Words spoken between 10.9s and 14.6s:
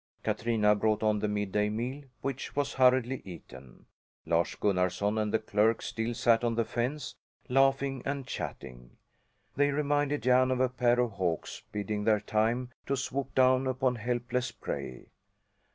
of hawks biding their time to swoop down upon helpless